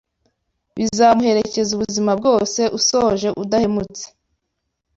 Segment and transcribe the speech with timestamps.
[0.75, 4.05] bizamuherekeze ubuzima bwose usoje udahemutse